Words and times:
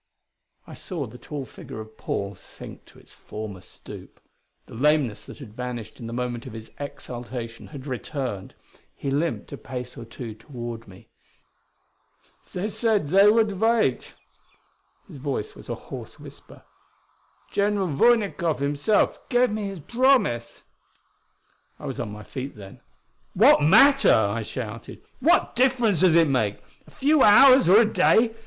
I 0.65 0.73
saw 0.73 1.05
the 1.05 1.19
tall 1.19 1.45
figure 1.45 1.79
of 1.79 1.95
Paul 1.95 2.33
sink 2.33 2.85
to 2.85 2.97
its 2.97 3.13
former 3.13 3.61
stoop; 3.61 4.19
the 4.65 4.73
lameness 4.73 5.25
that 5.25 5.37
had 5.37 5.53
vanished 5.53 5.99
in 5.99 6.07
the 6.07 6.11
moment 6.11 6.47
of 6.47 6.53
his 6.53 6.71
exaltation 6.79 7.67
had 7.67 7.85
returned. 7.85 8.55
He 8.95 9.11
limped 9.11 9.51
a 9.51 9.57
pace 9.59 9.95
or 9.99 10.05
two 10.05 10.33
toward 10.33 10.87
me. 10.87 11.09
"They 12.51 12.67
said 12.69 13.09
they 13.09 13.29
would 13.29 13.59
wait!" 13.59 14.15
His 15.07 15.19
voice 15.19 15.53
was 15.53 15.69
a 15.69 15.75
hoarse 15.75 16.19
whisper. 16.19 16.63
"General 17.51 17.85
Vornikoff 17.89 18.57
himself 18.57 19.19
gave 19.29 19.51
me 19.51 19.67
his 19.67 19.81
promise!" 19.81 20.63
I 21.77 21.85
was 21.85 21.99
on 21.99 22.09
my 22.11 22.23
feet, 22.23 22.55
then. 22.55 22.81
"What 23.35 23.61
matter?" 23.61 24.15
I 24.17 24.41
shouted. 24.41 25.03
"What 25.19 25.55
difference 25.55 25.99
does 25.99 26.15
it 26.15 26.27
make 26.27 26.57
a 26.87 26.89
few 26.89 27.21
hours 27.21 27.69
or 27.69 27.79
a 27.81 27.85
day? 27.85 28.33